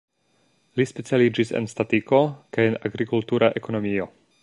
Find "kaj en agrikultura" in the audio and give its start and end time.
2.57-3.55